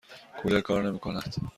[0.39, 1.35] کولر کار نمی کند.